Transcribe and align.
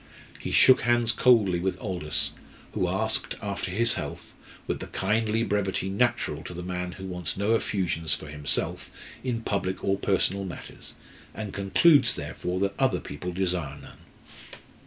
He 0.39 0.49
shook 0.49 0.81
hands 0.81 1.11
coldly 1.11 1.59
with 1.59 1.79
Aldous, 1.79 2.31
who 2.71 2.87
asked 2.87 3.35
after 3.39 3.69
his 3.69 3.93
health 3.93 4.33
with 4.65 4.79
the 4.79 4.87
kindly 4.87 5.43
brevity 5.43 5.89
natural 5.91 6.41
to 6.45 6.55
the 6.55 6.63
man 6.63 6.93
who 6.93 7.05
wants 7.05 7.37
no 7.37 7.53
effusions 7.53 8.11
for 8.15 8.25
himself 8.25 8.89
in 9.23 9.43
public 9.43 9.83
or 9.83 9.99
personal 9.99 10.43
matters, 10.43 10.95
and 11.35 11.53
concludes 11.53 12.15
therefore 12.15 12.59
that 12.61 12.73
other 12.79 12.99
people 12.99 13.31
desire 13.31 13.77
none. 13.79 13.99